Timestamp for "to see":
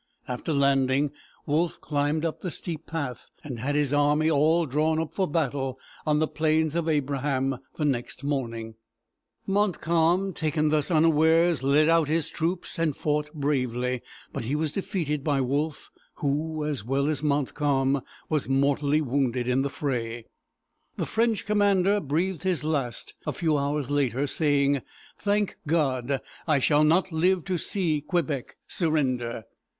27.45-28.01